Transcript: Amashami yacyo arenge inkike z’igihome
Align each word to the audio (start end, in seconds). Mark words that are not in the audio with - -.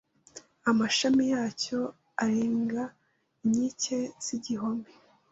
Amashami 0.69 1.23
yacyo 1.33 1.79
arenge 2.23 2.83
inkike 3.43 3.99
z’igihome 4.25 4.89